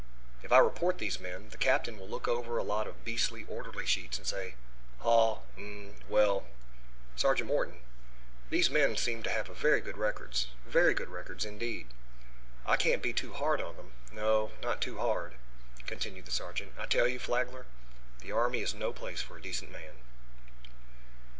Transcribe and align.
If 0.41 0.51
I 0.51 0.57
report 0.57 0.97
these 0.97 1.19
men, 1.19 1.49
the 1.49 1.59
captain 1.59 1.99
will 1.99 2.09
look 2.09 2.27
over 2.27 2.57
a 2.57 2.63
lot 2.63 2.87
of 2.87 3.05
beastly 3.05 3.45
orderly 3.47 3.85
sheets 3.85 4.17
and 4.17 4.25
say 4.25 4.55
'Haw, 4.97 5.43
eh, 5.59 5.89
well, 6.09 6.47
Sergeant 7.15 7.45
Morton, 7.49 7.77
these 8.49 8.67
men 8.67 8.97
seem 8.97 9.21
to 9.21 9.29
have 9.29 9.45
very 9.49 9.79
good 9.79 9.99
records; 9.99 10.47
very 10.65 10.95
good 10.95 11.09
records, 11.09 11.45
indeed. 11.45 11.87
I 12.65 12.77
can't 12.77 13.03
be 13.03 13.13
too 13.13 13.33
hard 13.33 13.61
on 13.61 13.75
them; 13.75 13.91
no, 14.11 14.51
not 14.59 14.81
too 14.81 14.97
hard.'" 14.97 15.35
Continued 15.85 16.25
the 16.25 16.31
sergeant: 16.31 16.73
"I 16.79 16.87
tell 16.87 17.07
you, 17.07 17.19
Flagler, 17.19 17.67
the 18.21 18.31
army 18.31 18.61
is 18.63 18.73
no 18.73 18.91
place 18.91 19.21
for 19.21 19.37
a 19.37 19.41
decent 19.43 19.69
man." 19.69 19.93